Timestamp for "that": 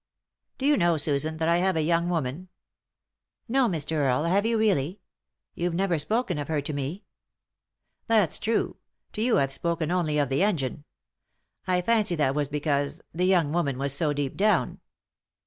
1.37-1.47, 12.15-12.33